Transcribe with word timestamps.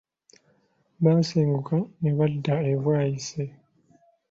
Baasenguka 1.03 1.77
ne 2.01 2.11
badda 2.17 2.55
e 2.71 2.73
Bwaise! 2.83 3.43